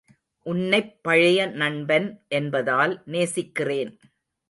[0.45, 2.07] உன்னைப்பழைய நண்பன்
[2.29, 3.93] என்பதால் நேசிக்கிறேன்.